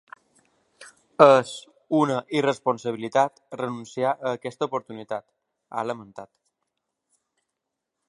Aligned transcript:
És 1.25 1.51
una 1.99 2.15
irresponsabilitat 2.39 3.37
renunciar 3.61 4.15
a 4.17 4.35
aquesta 4.39 4.71
oportunitat, 4.73 5.29
ha 5.79 5.89
lamentat. 5.91 6.35